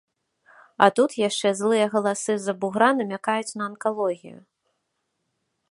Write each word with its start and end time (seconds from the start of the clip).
А 0.85 0.87
тут 0.99 1.09
яшчэ 1.27 1.51
злыя 1.59 1.85
галасы 1.93 2.37
з-за 2.41 2.53
бугра 2.65 2.89
намякаюць 3.01 3.55
на 3.61 3.69
анкалогію. 3.73 4.39